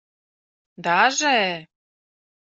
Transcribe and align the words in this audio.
—Даже?.. 0.85 1.37